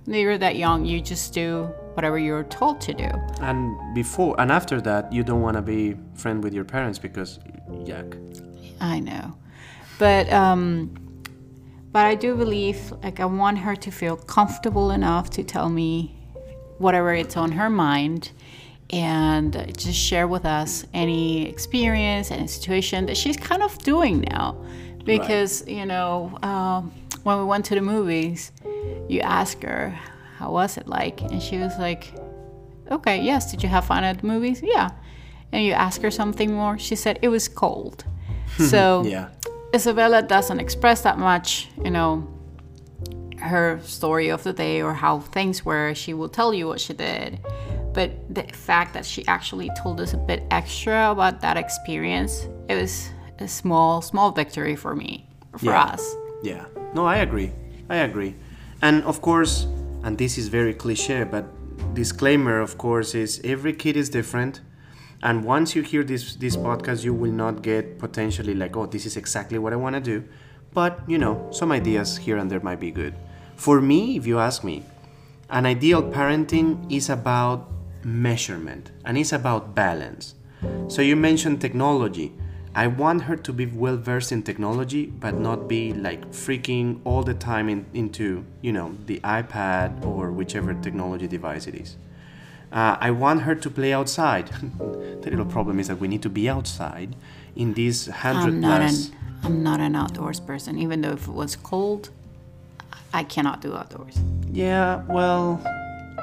[0.05, 3.09] When you're that young, you just do whatever you're told to do.
[3.41, 7.39] And before and after that, you don't want to be friend with your parents because,
[7.69, 8.17] yuck.
[8.79, 9.35] I know,
[9.99, 10.91] but um,
[11.91, 16.15] but I do believe like I want her to feel comfortable enough to tell me
[16.79, 18.31] whatever it's on her mind,
[18.89, 24.55] and just share with us any experience and situation that she's kind of doing now,
[25.05, 26.91] because you know um,
[27.23, 28.51] when we went to the movies,
[29.07, 29.95] you ask her
[30.41, 32.03] how was it like, and she was like,
[32.89, 33.51] okay, yes.
[33.51, 34.59] Did you have fun at the movies?
[34.63, 34.89] Yeah.
[35.51, 38.03] And you ask her something more, she said it was cold.
[38.73, 39.27] So Yeah.
[39.73, 42.27] Isabella doesn't express that much, you know,
[43.37, 45.93] her story of the day or how things were.
[45.93, 47.39] She will tell you what she did.
[47.93, 52.75] But the fact that she actually told us a bit extra about that experience, it
[52.81, 55.27] was a small, small victory for me,
[55.57, 55.93] for Yeah.
[55.93, 56.01] us.
[56.43, 56.65] Yeah.
[56.95, 57.51] No, I agree.
[57.89, 58.33] I agree.
[58.81, 59.67] And of course,
[60.03, 61.45] and this is very cliche, but
[61.93, 64.61] disclaimer, of course, is every kid is different.
[65.23, 69.05] And once you hear this this podcast, you will not get potentially like, oh, this
[69.05, 70.23] is exactly what I want to do.
[70.73, 73.13] But you know, some ideas here and there might be good.
[73.55, 74.83] For me, if you ask me,
[75.49, 77.69] an ideal parenting is about
[78.03, 80.35] measurement and it's about balance.
[80.87, 82.33] So you mentioned technology.
[82.73, 87.23] I want her to be well versed in technology, but not be like freaking all
[87.23, 91.97] the time in, into, you know, the iPad or whichever technology device it is.
[92.71, 94.47] Uh, I want her to play outside.
[94.77, 97.15] the little problem is that we need to be outside
[97.57, 98.95] in these hundred I'm not an.
[99.43, 100.77] I'm not an outdoors person.
[100.77, 102.09] Even though if it was cold,
[103.13, 104.17] I cannot do outdoors.
[104.51, 105.59] Yeah, well,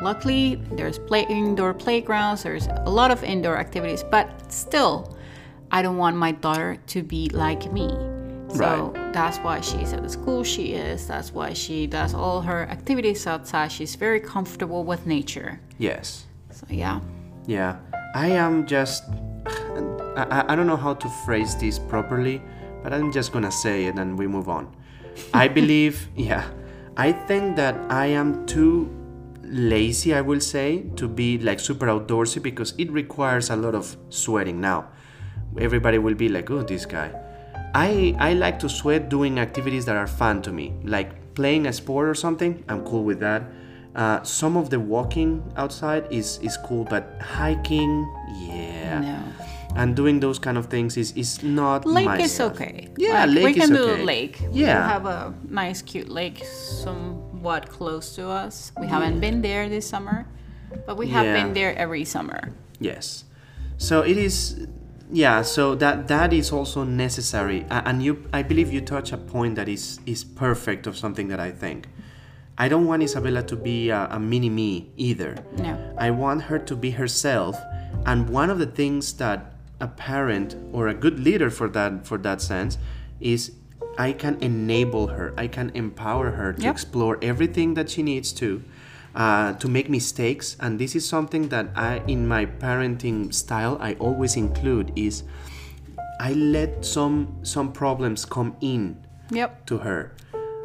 [0.01, 2.45] Luckily, there's play indoor playgrounds.
[2.45, 5.17] There's a lot of indoor activities, but still,
[5.70, 7.88] I don't want my daughter to be like me.
[8.54, 11.07] So that's why she's at the school she is.
[11.07, 13.70] That's why she does all her activities outside.
[13.70, 15.61] She's very comfortable with nature.
[15.78, 16.24] yes.
[16.50, 17.00] So yeah,
[17.46, 17.76] Yeah,
[18.14, 19.04] I am just.
[20.16, 22.40] I, I- I don't know how to phrase this properly,
[22.83, 24.74] but I'm just gonna say it and we move on.
[25.35, 26.44] I believe, yeah,
[26.96, 28.88] I think that I am too
[29.44, 33.96] lazy, I will say, to be like super outdoorsy because it requires a lot of
[34.09, 34.88] sweating now.
[35.59, 37.11] Everybody will be like, oh, this guy.
[37.75, 41.73] I, I like to sweat doing activities that are fun to me, like playing a
[41.73, 42.65] sport or something.
[42.69, 43.43] I'm cool with that.
[43.95, 48.07] Uh, some of the walking outside is, is cool, but hiking,
[48.37, 49.01] yeah.
[49.01, 49.23] no.
[49.77, 52.53] And doing those kind of things is, is not Lake my is stuff.
[52.55, 52.89] okay.
[52.97, 54.03] Yeah, Like, lake we can is do okay.
[54.05, 54.41] lake.
[54.51, 58.73] We have a nice, cute lake somewhat close to us.
[58.81, 60.27] We haven't been there this summer,
[60.87, 61.43] but we have Yeah.
[61.45, 62.53] been there every summer.
[62.81, 63.25] Yes.
[63.77, 64.67] So it is
[65.11, 67.66] yeah, so that that is also necessary.
[67.71, 71.40] And you I believe you touch a point that is is perfect of something that
[71.40, 71.88] I think.
[72.61, 75.37] I don't want Isabella to be a, a mini me either.
[75.59, 75.79] No.
[75.97, 77.57] I want her to be herself.
[78.05, 82.18] And one of the things that a parent or a good leader for that for
[82.18, 82.77] that sense
[83.21, 83.53] is
[83.97, 86.73] I can enable her, I can empower her to Yep.
[86.73, 88.62] explore everything that she needs to,
[89.14, 90.57] uh, to make mistakes.
[90.61, 95.25] And this is something that I, in my parenting style, I always include is
[96.21, 98.97] I let some some problems come in
[99.31, 99.66] Yep.
[99.66, 100.12] to her.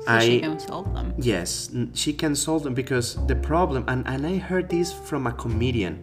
[0.06, 1.13] So she can solve them.
[1.17, 5.32] Yes, she can solve them because the problem, and, and I heard this from a
[5.32, 5.97] comedian,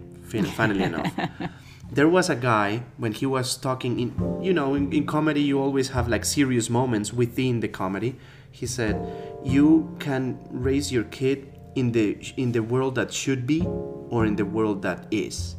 [0.56, 1.12] funnily enough.
[1.92, 5.60] There was a guy when he was talking in, you know, in, in comedy, you
[5.60, 8.14] always have like serious moments within the comedy.
[8.52, 8.94] He said,
[9.42, 13.62] You can raise your kid in the in the world that should be
[14.10, 15.56] or in the world that is.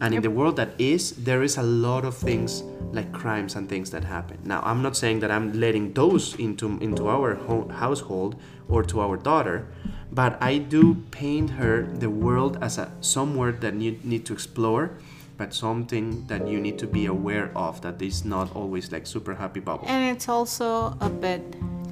[0.00, 3.68] And in the world that is, there is a lot of things like crimes and
[3.68, 4.38] things that happen.
[4.44, 8.34] Now, I'm not saying that I'm letting those into into our ho- household
[8.68, 9.68] or to our daughter,
[10.10, 14.98] but I do paint her the world as a somewhere that you need to explore,
[15.36, 19.34] but something that you need to be aware of that is not always like super
[19.36, 19.86] happy bubble.
[19.86, 21.42] And it's also a bit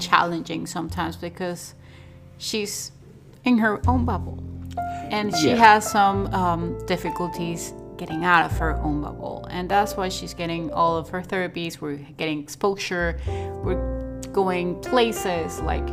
[0.01, 1.75] challenging sometimes because
[2.39, 2.91] she's
[3.45, 4.39] in her own bubble.
[5.11, 5.57] And she Yeah.
[5.57, 9.47] has some um, difficulties getting out of her own bubble.
[9.51, 11.81] And that's why she's getting all of her therapies.
[11.81, 13.19] We're getting exposure.
[13.63, 15.85] We're going places like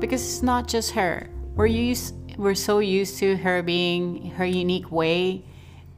[0.00, 1.28] because it's not just her.
[1.54, 5.44] We're used we're so used to her being her unique way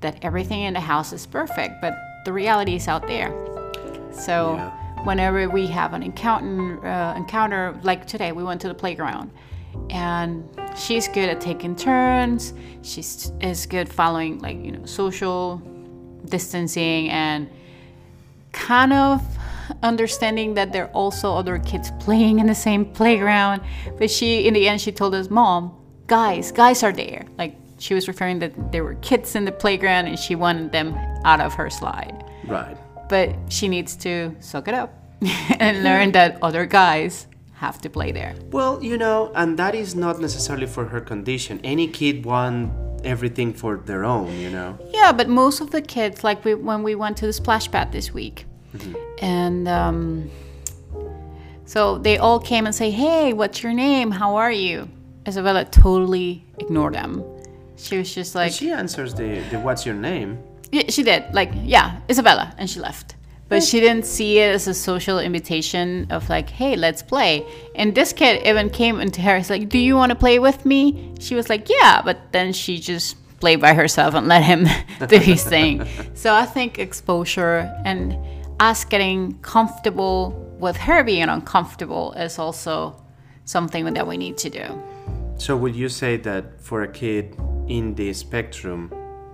[0.03, 1.95] that everything in the house is perfect, but
[2.27, 3.33] the reality is out there.
[4.13, 4.71] So Yeah.
[5.05, 9.31] whenever we have an encounter, uh, encounter like today, we went to the playground,
[9.91, 12.55] and she's good at taking turns.
[12.83, 15.59] She's is good following like you know social
[16.27, 17.49] distancing and
[18.53, 19.23] kind of
[19.83, 23.63] understanding that there are also other kids playing in the same playground.
[23.99, 25.75] But she, in the end, she told us, "Mom,
[26.07, 30.07] guys, guys are there." Like she was referring that there were kids in the playground,
[30.07, 32.77] and she wanted them out of her slide right.
[33.09, 34.95] but she needs to suck it up
[35.61, 38.35] and learn that other guys have to play there.
[38.51, 41.61] Well, you know, and that is not necessarily for her condition.
[41.65, 42.73] Any kid want
[43.05, 44.79] everything for their own, you know.
[44.93, 47.93] Yeah, but most of the kids, like we, when we went to the splash pad
[47.93, 48.47] this week,
[49.21, 50.31] and um,
[51.65, 54.11] so they all came and say, "Hey, what's your name?
[54.11, 54.89] How are you?"
[55.27, 57.25] Isabella totally ignored them.
[57.77, 60.39] She was just like, she answers the, the what's your name.
[60.73, 61.25] Yeah, she did.
[61.35, 63.16] Like, yeah, Isabella, and she left.
[63.49, 67.47] But she didn't see it as a social invitation of like, hey, let's play.
[67.77, 69.37] And this kid even came into her.
[69.37, 71.15] He's like, do you want to play with me?
[71.21, 72.03] She was like, yeah.
[72.05, 74.67] But then she just played by herself and let him
[75.09, 75.87] do his thing.
[76.15, 78.19] So I think exposure and
[78.59, 83.01] us getting comfortable with her being uncomfortable is also
[83.45, 84.83] something that we need to do.
[85.37, 87.37] So would you say that for a kid
[87.69, 88.91] in the spectrum,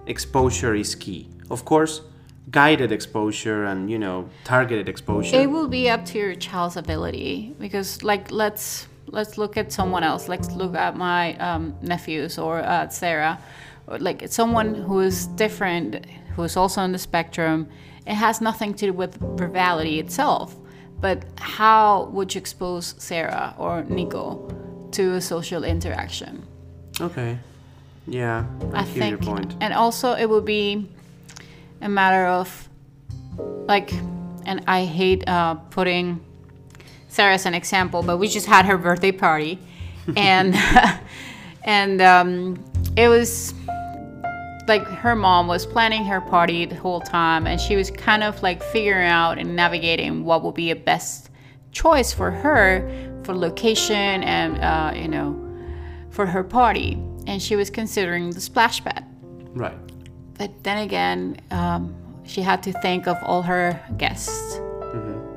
[0.07, 1.29] exposure is key?
[1.51, 2.03] Of course,
[2.51, 5.37] guided exposure and you know targeted exposure.
[5.37, 10.03] It will be up to your child's ability because, like, let's let's look at someone
[10.05, 10.29] else.
[10.29, 13.39] Let's look at my um, nephews or at Sarah,
[13.87, 17.69] or like it's someone who is different, who is also on the spectrum.
[18.07, 20.57] It has nothing to do with verbality itself,
[21.01, 24.49] but how would you expose Sarah or Nico
[24.93, 26.45] to a social interaction?
[27.01, 27.39] okay.
[28.05, 29.57] Yeah, I, I hear your think, point.
[29.61, 30.89] and also it would be
[31.83, 32.69] a matter of
[33.67, 33.93] like,
[34.47, 36.21] and I hate uh, putting
[37.09, 39.59] Sarah as an example, but we just had her birthday party,
[40.17, 40.55] and
[41.65, 42.65] and um,
[42.97, 43.53] it was
[44.69, 48.43] like her mom was planning her party the whole time, and she was kind of
[48.43, 51.31] like figuring out and navigating what would be a best
[51.73, 52.91] choice for her
[53.25, 55.39] for location and uh, you know
[56.11, 56.93] for her party,
[57.27, 59.05] and she was considering the splash pad.
[59.55, 59.77] Right.
[60.43, 64.59] But then again, um, she had to think of all her guests.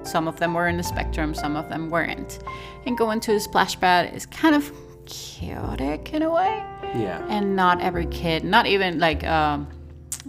[0.02, 2.40] Some of them were in the spectrum, some of them weren't.
[2.88, 4.72] And going to a splash pad is kind of
[5.06, 6.64] chaotic in a way.
[6.96, 7.24] Yeah.
[7.30, 9.68] And not every kid, not even like um,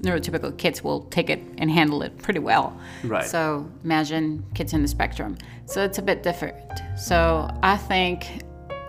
[0.02, 2.78] neurotypical kids, will take it and handle it pretty well.
[3.02, 3.24] Right.
[3.24, 5.38] So imagine kids in the spectrum.
[5.64, 6.82] So it's a bit different.
[6.98, 8.42] So I think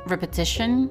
[0.06, 0.90] repetition,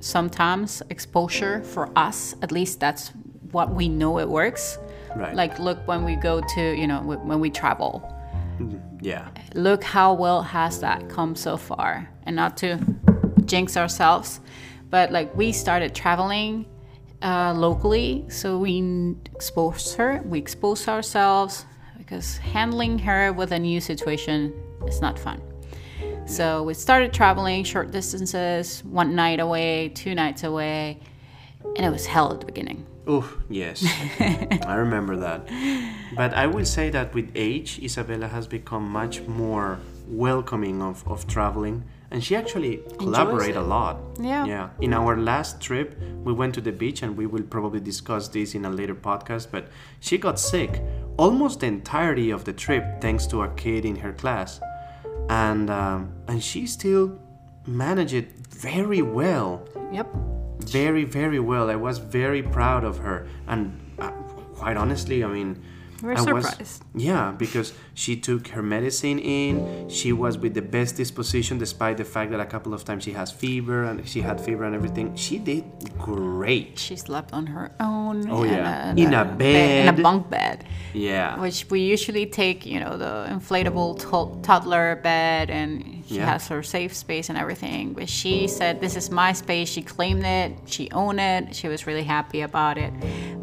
[0.00, 3.12] sometimes exposure for us, at least that's
[3.54, 4.78] what we know it works.
[5.16, 5.34] Right.
[5.34, 8.02] Like, look when we go to, you know, when we travel,
[9.00, 9.28] yeah.
[9.54, 12.08] look how well has that come so far.
[12.26, 12.78] And not to
[13.44, 14.40] jinx ourselves,
[14.90, 16.66] but like we started traveling
[17.22, 21.64] uh, locally, so we exposed her, we exposed ourselves
[21.96, 24.52] because handling her with a new situation
[24.86, 25.40] is not fun.
[26.26, 31.00] So we started traveling short distances, one night away, two nights away,
[31.76, 32.86] and it was hell at the beginning.
[33.06, 33.84] Oh, yes.
[34.66, 35.48] I remember that.
[36.16, 41.26] But I will say that with age, Isabella has become much more welcoming of, of
[41.26, 41.84] traveling.
[42.10, 43.98] And she actually collaborate a lot.
[44.20, 44.44] Yeah.
[44.46, 44.68] Yeah.
[44.80, 48.54] In our last trip, we went to the beach and we will probably discuss this
[48.54, 49.68] in a later podcast, but
[50.00, 50.80] she got sick
[51.16, 54.60] almost the entirety of the trip thanks to a kid in her class.
[55.28, 57.18] And um, and she still
[57.66, 60.08] managed it very well Yep.
[60.70, 64.10] Very very well i was very proud of her and uh,
[64.60, 65.50] quite honestly i mean
[66.02, 66.82] We're I was- surprised.
[66.94, 72.04] yeah because she took her medicine in she was with the best disposition despite the
[72.04, 75.14] fact that a couple of times she has fever and she had fever and everything
[75.16, 75.64] she did
[75.98, 78.28] great She slept on her own.
[78.30, 78.92] Oh, in yeah.
[78.92, 79.88] a- In a bed.
[79.88, 80.64] in a bunk bed.
[80.92, 86.26] yeah which we usually take, you know, the inflatable to- toddler bed, and she Yeah.
[86.32, 87.92] has her safe space and everything.
[87.94, 90.52] But she said, "This is my space." She claimed it.
[90.66, 91.54] She owned it.
[91.54, 92.92] She was really happy about it.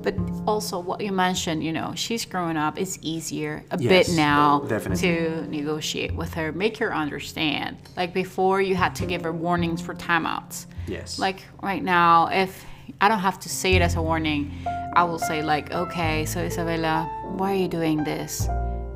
[0.04, 0.16] But
[0.48, 2.80] also, what you mentioned, you know, she's growing up.
[2.80, 5.08] It's easier a Yes, bit now definitely.
[5.08, 7.78] to negotiate with her, make her understand.
[7.98, 10.66] Like before, you had to give her warnings for timeouts.
[10.88, 12.66] yes Like right now, if
[13.00, 14.52] I don't have to say it as a warning,
[14.96, 18.48] I will say like, okay, so Isabella, why are you doing this?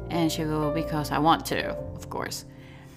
[0.09, 2.45] And she'll go, because I want to, of course.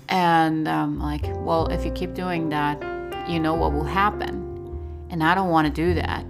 [0.09, 2.81] And um, like, well, if you keep doing that,
[3.29, 4.45] you know what will happen.
[5.11, 6.23] And I don't want to do that.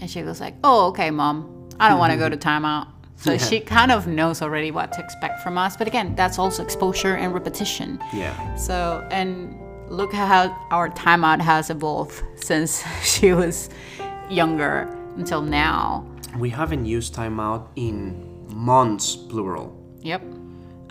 [0.00, 2.86] And she goes like, oh, okay, mom, I don't want to go to timeout.
[3.16, 5.76] So she kind of knows already what to expect from us.
[5.76, 8.00] But again, that's also exposure and repetition.
[8.14, 9.54] yeah So, and
[9.90, 13.68] look how our timeout has evolved since she was
[14.30, 16.06] younger until now.
[16.38, 20.22] we haven't used timeout in months plural Yep.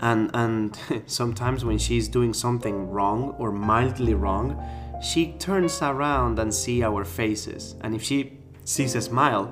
[0.00, 4.56] And and sometimes when she's doing something wrong or mildly wrong
[5.02, 7.74] she turns around and see our faces.
[7.80, 8.32] And if she
[8.64, 9.46] sees a smile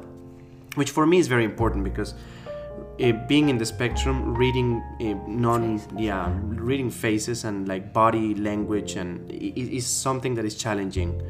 [0.75, 2.15] which for me is very important because
[3.03, 8.97] uh, being in the spectrum reading uh, non yeah reading faces and like body language
[8.97, 11.23] and i- i- is something that is challenging.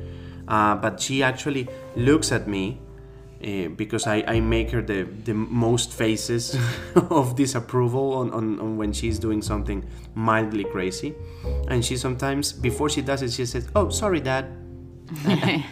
[0.48, 2.80] Uh, but she actually looks at me
[3.42, 6.56] uh, because I, I make her the, the most faces
[7.10, 11.14] of disapproval on, on, on when she's doing something mildly crazy.
[11.68, 14.46] And she sometimes, before she does it, she says, Oh, sorry, dad.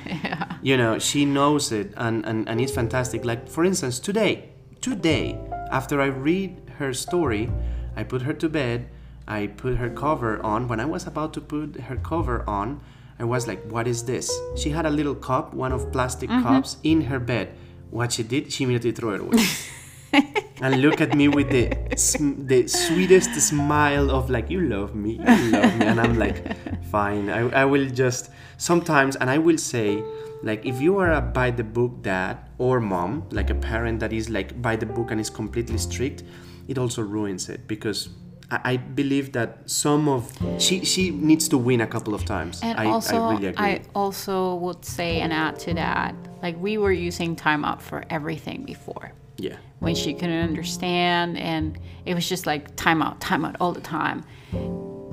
[0.66, 3.24] You know, she knows it and, and, and it's fantastic.
[3.24, 4.50] Like, for instance, today,
[4.80, 5.38] today,
[5.70, 7.52] after I read her story,
[7.94, 8.88] I put her to bed,
[9.28, 10.66] I put her cover on.
[10.66, 12.80] When I was about to put her cover on,
[13.18, 14.30] I was like, what is this?
[14.56, 16.42] She had a little cup, one of plastic mm-hmm.
[16.42, 17.54] cups, in her bed.
[17.90, 19.44] What she did, she immediately threw it away.
[20.60, 21.68] and look at me with the
[22.46, 26.56] the sweetest smile of like you love me you love me and i'm like
[26.90, 30.02] fine I, I will just sometimes and i will say
[30.42, 34.12] like if you are a by the book dad or mom like a parent that
[34.12, 36.22] is like by the book and is completely strict
[36.68, 38.08] it also ruins it because
[38.50, 42.60] I believe that some of she she needs to win a couple of times.
[42.62, 43.54] And I, also, I really.
[43.56, 48.64] I also would say and add to that, like we were using timeout for everything
[48.64, 49.12] before.
[49.38, 49.56] yeah.
[49.78, 54.24] when she couldn't understand and it was just like timeout timeout all the time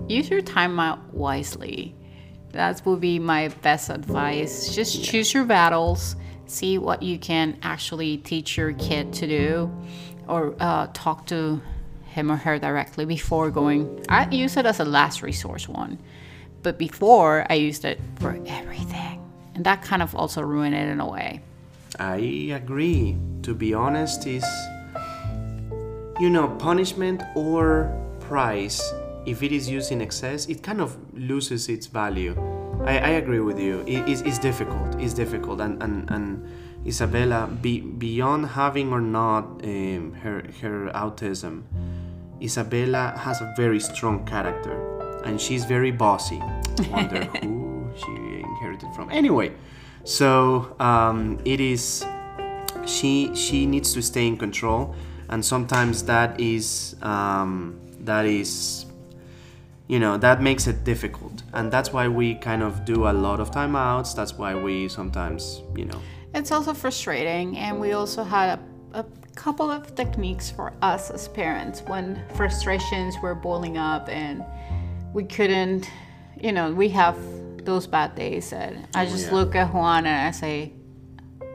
[0.08, 1.96] use your timeout wisely
[2.52, 6.16] that would be my best advice just choose your battles
[6.46, 9.72] see what you can actually teach your kid to do
[10.28, 11.62] or uh, talk to
[12.14, 15.98] him or her directly before going i use it as a last resource one
[16.62, 19.20] but before i used it for everything
[19.56, 21.42] and that kind of also ruined it in a way
[22.00, 23.16] I agree.
[23.44, 24.46] To be honest, is
[26.20, 28.82] you know punishment or price.
[29.26, 32.36] If it is used in excess, it kind of loses its value.
[32.84, 33.84] I, I agree with you.
[33.88, 35.00] It is it's difficult.
[35.00, 36.48] It's difficult, and and, and
[36.86, 41.64] Isabella, be, beyond having or not um, her her autism,
[42.44, 44.76] Isabella has a very strong character,
[45.26, 46.40] and she's very bossy.
[46.90, 49.10] Wonder who she inherited from.
[49.12, 49.54] Anyway,
[50.04, 52.06] so um, it is
[52.86, 54.94] she she needs to stay in control
[55.30, 58.86] and sometimes that is um, that is
[59.88, 63.40] you know that makes it difficult and that's why we kind of do a lot
[63.40, 66.02] of timeouts that's why we sometimes you know
[66.34, 68.60] It's also frustrating, and we also had a,
[68.94, 74.44] a couple of techniques for us as parents when frustrations were boiling up and
[75.14, 75.90] we couldn't,
[76.40, 77.18] you know, we have
[77.66, 78.54] those bad days.
[78.54, 79.34] And I oh, just yeah.
[79.34, 80.74] look at Juan and I say,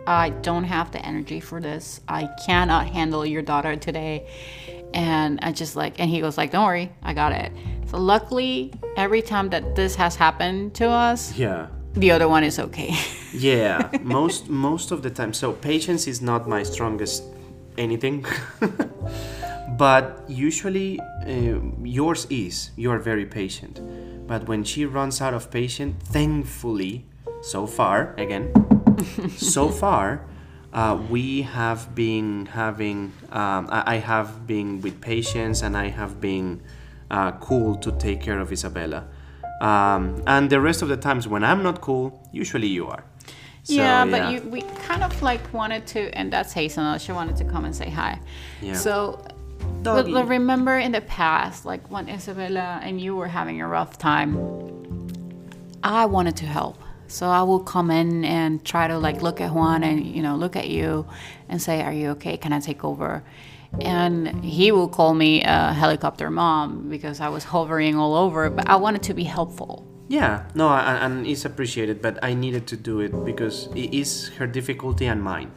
[0.06, 2.00] I don't have the energy for this.
[2.08, 4.26] I cannot handle your daughter today.
[4.94, 7.52] And I just like, and he goes like, don't worry, I got it.
[7.90, 12.58] So luckily, every time that this has happened to us, yeah the other one is
[12.58, 12.94] okay.
[13.32, 15.32] yeah, most most of the time.
[15.32, 17.24] So patience is not my strongest
[17.76, 18.24] anything,
[19.78, 22.70] but usually uh, yours is.
[22.76, 23.80] You are very patient,
[24.26, 27.06] but when she runs out of patience, thankfully,
[27.42, 28.52] so far again,
[29.36, 30.24] so far.
[30.70, 36.20] Uh, we have been having, um, I I have been with patience and I have
[36.20, 36.60] been
[37.10, 39.08] uh, cool to take care of Isabella.
[39.60, 43.04] Um, and the rest of the times when I'm not cool, usually you are.
[43.64, 46.96] So, yeah, but you, we kind of like wanted to, and that's Hazel.
[46.98, 48.18] She wanted to come and say hi.
[48.62, 48.74] Yeah.
[48.74, 49.22] So,
[49.82, 53.98] but but remember in the past, like when Isabella and you were having a rough
[53.98, 54.38] time,
[55.82, 56.78] I wanted to help.
[57.08, 60.36] So I will come in and try to like look at Juan and you know
[60.36, 61.06] look at you
[61.48, 62.36] and say, "Are you okay?
[62.36, 63.22] Can I take over?"
[63.80, 68.68] And he will call me a helicopter mom because I was hovering all over, but
[68.68, 69.86] I wanted to be helpful.
[70.08, 74.28] Yeah, no, a- and it's appreciated, but I needed to do it because it is
[74.38, 75.50] her difficulty and mine.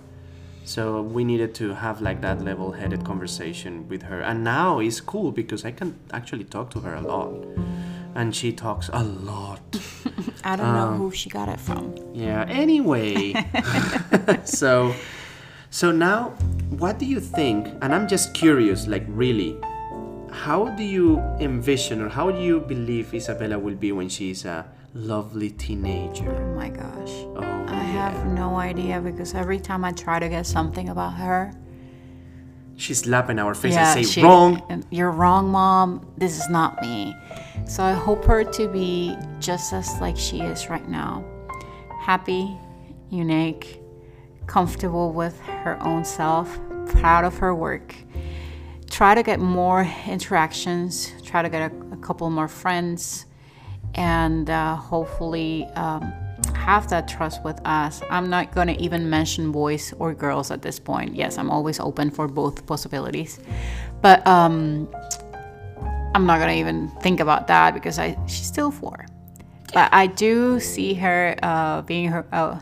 [0.65, 5.31] So we needed to have like that level-headed conversation with her, and now it's cool
[5.31, 7.33] because I can actually talk to her a lot,
[8.13, 9.61] and she talks a lot.
[10.43, 11.95] I don't know um, who she got it from.
[12.13, 12.45] Yeah.
[12.47, 13.33] Anyway,
[14.43, 14.93] so
[15.71, 16.29] so now,
[16.77, 17.67] what do you think?
[17.81, 19.57] And I'm just curious, like really,
[20.31, 24.65] how do you envision or how do you believe Isabella will be when she's a
[24.93, 26.29] lovely teenager?
[26.31, 27.09] Oh my gosh.
[27.35, 31.53] Oh, I have no idea because every time I try to get something about her,
[32.77, 34.83] She slap in our face and say she- wrong.
[34.89, 36.05] You're wrong, mom.
[36.17, 37.13] This is not me.
[37.65, 41.23] So I hope her to be just as like she is right now,
[42.01, 42.49] happy,
[43.11, 43.80] unique,
[44.51, 47.95] comfortable with her own self, proud of her work.
[48.89, 51.13] Try to get more interactions.
[51.23, 53.25] Try to get a, a couple more friends,
[53.95, 56.01] and uh, hopefully um,
[56.53, 58.01] have that trust with us.
[58.09, 61.15] I'm not going to even mention boys or girls at this point.
[61.15, 63.39] Yes, I'm always open for both possibilities,
[64.01, 64.89] but um,
[66.13, 69.05] I'm not going to even think about that because I she's still four.
[69.73, 72.59] But I do see her uh, being her uh,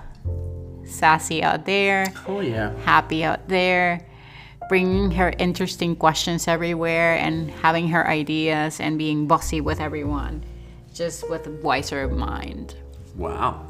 [0.90, 2.74] sassy out there, Oh yeah.
[2.84, 4.06] happy out there,
[4.68, 10.44] bringing her interesting questions everywhere, and having her ideas and being bossy with everyone,
[10.94, 12.76] just with a wiser mind.
[13.16, 13.66] Wow.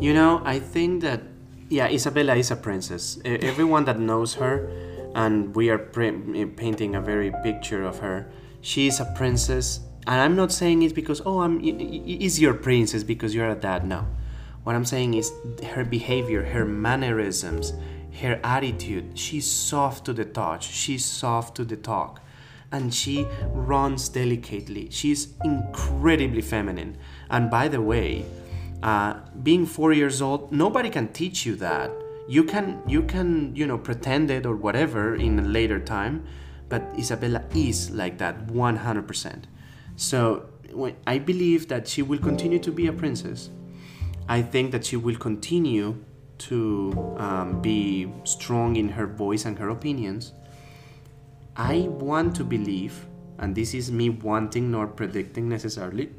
[0.00, 1.22] You know, I think that
[1.68, 3.18] yeah, Isabella is a princess.
[3.24, 4.68] Everyone that knows her,
[5.14, 8.30] and we are painting a very picture of her.
[8.60, 13.02] She is a princess, and I'm not saying it because oh, I'm is your princess
[13.04, 13.86] because you're a dad.
[13.86, 14.06] No,
[14.70, 15.32] what I'm saying is
[15.74, 17.72] her behavior, her mannerisms,
[18.20, 19.18] her attitude.
[19.18, 20.64] She's soft to the touch.
[20.64, 22.20] She's soft to the talk
[22.70, 24.88] and she runs delicately.
[24.92, 26.98] She's incredibly feminine.
[27.30, 28.24] And by the way,
[28.80, 31.90] uh, being four years old, nobody can teach you that.
[32.28, 36.24] You can, you can, you know, pretend it or whatever in a later time,
[36.68, 39.42] but Isabella is like that 100%.
[39.96, 40.48] So
[41.08, 43.50] I believe that she will continue to be a princess.
[44.28, 45.96] I think that she will continue
[46.38, 50.32] to um, be strong in her voice and her opinions.
[51.56, 53.06] I want to believe,
[53.38, 56.10] and this is me wanting nor predicting necessarily,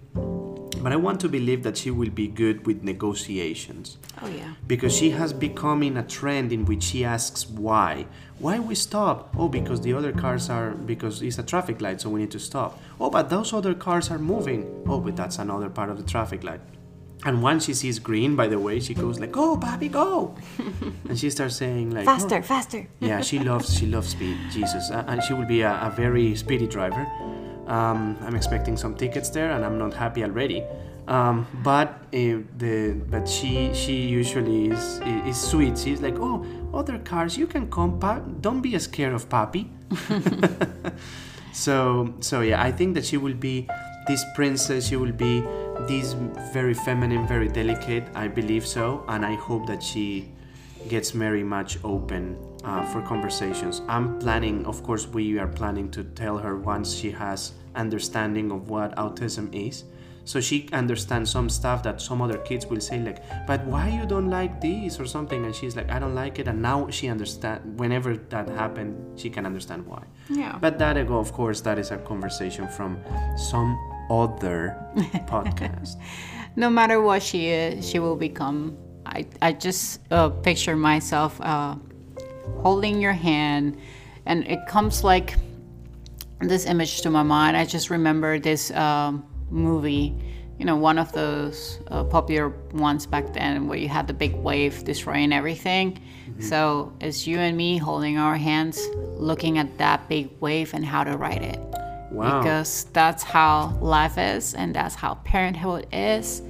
[0.83, 4.53] but I want to believe that she will be good with negotiations Oh yeah.
[4.65, 8.07] because she has become in a trend in which she asks why.
[8.39, 9.33] Why we stop?
[9.37, 12.39] Oh, because the other cars are because it's a traffic light, so we need to
[12.39, 12.79] stop.
[12.99, 14.83] Oh, but those other cars are moving.
[14.87, 16.61] Oh, but that's another part of the traffic light.
[17.23, 20.33] And once she sees green, by the way, she goes like, "Go, Bobby, go!"
[21.07, 22.87] and she starts saying like, "Oh, Faster, faster.
[22.99, 24.37] yeah, she loves she loves speed.
[24.51, 27.05] Jesus, uh, and she will be a, a very speedy driver.
[27.67, 30.63] Um, I'm expecting some tickets there, and I'm not happy already.
[31.07, 35.77] Um, but uh, the but she she usually is is sweet.
[35.77, 36.43] She's like, oh,
[36.73, 37.99] other cars, you can come.
[37.99, 39.67] Pa- don't be scared of Papi.
[41.53, 43.67] so so yeah, I think that she will be
[44.07, 44.87] this princess.
[44.87, 45.43] She will be
[45.87, 46.13] this
[46.53, 48.03] very feminine, very delicate.
[48.15, 50.31] I believe so, and I hope that she
[50.89, 53.81] gets very much open uh, for conversations.
[53.87, 58.69] I'm planning, of course, we are planning to tell her once she has understanding of
[58.69, 59.85] what autism is,
[60.23, 64.05] so she understands some stuff that some other kids will say like, "But why you
[64.05, 67.07] don't like this or something?" And she's like, "I don't like it," and now she
[67.07, 67.79] understand.
[67.79, 70.03] Whenever that happened, she can understand why.
[70.29, 70.57] Yeah.
[70.61, 72.97] But that ago, of course, that is a conversation from
[73.35, 73.77] some
[74.11, 74.77] other
[75.27, 75.95] podcast.
[76.55, 78.77] no matter what she is, she will become.
[79.05, 81.75] I, I just uh, picture myself uh,
[82.61, 83.77] holding your hand,
[84.25, 85.35] and it comes like
[86.39, 87.57] this image to my mind.
[87.57, 90.15] I just remember this um, movie.
[90.59, 94.35] you know, one of those uh, popular ones back then where you had the big
[94.35, 95.97] wave destroying everything.
[96.39, 98.79] So it's you and me holding our hands,
[99.17, 101.59] looking at that big wave and how to ride it.
[102.11, 102.41] Wow.
[102.41, 106.41] Because that's how life is and that's how parenthood is.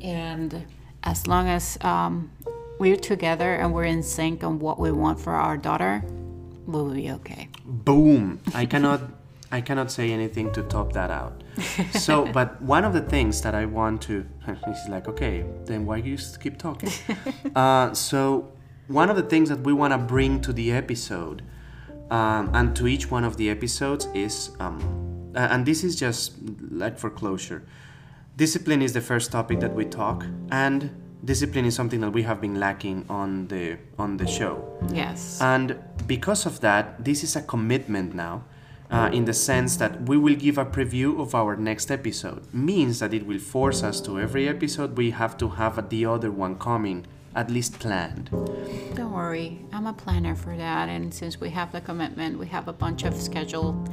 [0.00, 0.64] And
[1.02, 2.30] as long as um,
[2.78, 6.04] we're together and we're in sync on what we want for our daughter,
[6.66, 7.48] we will be okay.
[7.64, 8.40] Boom.
[8.54, 9.00] I cannot
[9.52, 11.42] I cannot say anything to top that out.
[11.92, 14.24] So, but one of the things that I want to
[14.66, 16.90] he's like, okay, then why do you keep talking?
[17.56, 18.52] uh, so,
[18.86, 21.42] one of the things that we want to bring to the episode
[22.10, 26.34] um, and to each one of the episodes is, um, and this is just
[26.70, 27.62] like for closure.
[28.36, 30.90] Discipline is the first topic that we talk, and
[31.24, 34.64] discipline is something that we have been lacking on the on the show.
[34.92, 35.40] Yes.
[35.40, 38.44] And because of that, this is a commitment now,
[38.90, 42.52] uh, in the sense that we will give a preview of our next episode.
[42.52, 46.30] Means that it will force us to every episode we have to have the other
[46.30, 48.30] one coming, at least planned.
[48.94, 50.88] Don't worry, I'm a planner for that.
[50.88, 53.88] And since we have the commitment, we have a bunch of scheduled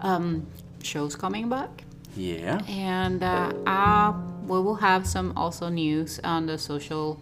[0.00, 0.46] um,
[0.82, 1.84] shows coming back.
[2.16, 2.60] Yeah.
[2.68, 4.12] And uh, uh,
[4.46, 7.20] we will have some also news on the social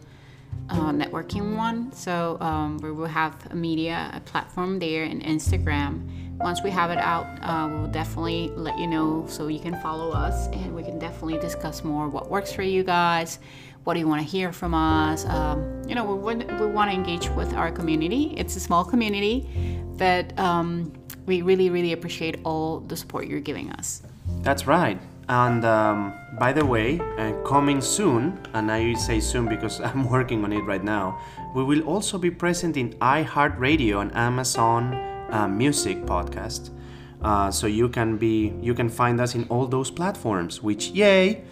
[0.69, 1.93] uh, networking one.
[1.93, 6.30] So um, we will have a media a platform there in Instagram.
[6.41, 10.11] Once we have it out, uh, we'll definitely let you know so you can follow
[10.11, 13.39] us and we can definitely discuss more what works for you guys.
[13.85, 15.27] What do you want to hear from us?
[15.27, 18.35] Um, you know, we, we want to engage with our community.
[18.39, 19.49] It's a small community,
[19.97, 20.93] but um,
[21.27, 24.03] we really, really appreciate all the support you're giving us.
[24.43, 24.99] That's right.
[25.29, 30.43] And um, by the way, uh, coming soon, and I say soon because I'm working
[30.43, 31.21] on it right now,
[31.55, 36.71] we will also be present in iHeartRadio and Amazon uh, Music podcast.
[37.23, 40.63] Uh, so you can be you can find us in all those platforms.
[40.63, 41.45] Which yay,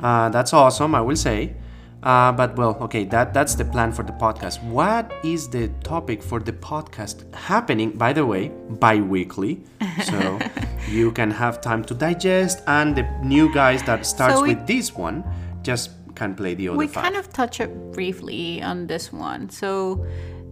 [0.00, 0.94] uh, that's awesome.
[0.94, 1.54] I will say.
[2.02, 4.60] Uh, but well, okay, that that's the plan for the podcast.
[4.64, 7.92] What is the topic for the podcast happening?
[7.92, 8.48] By the way,
[8.80, 9.62] bi-weekly,
[10.10, 10.40] so
[10.88, 14.66] you can have time to digest, and the new guys that starts So we- with
[14.66, 15.22] this one
[15.62, 17.04] just can play the other we five.
[17.04, 19.48] kind of touch it briefly on this one.
[19.48, 20.04] So,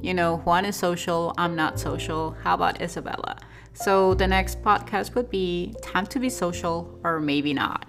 [0.02, 2.36] you know, Juan is social, I'm not social.
[2.42, 3.36] How about Isabella?
[3.72, 7.86] So the next podcast would be time to be social or maybe not.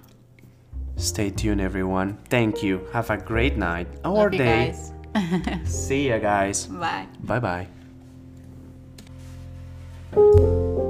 [0.96, 2.18] Stay tuned, everyone.
[2.28, 2.86] Thank you.
[2.92, 4.74] Have a great night or Love day.
[5.64, 6.66] See ya, guys.
[6.66, 7.06] Bye.
[7.24, 7.66] Bye
[10.14, 10.82] bye.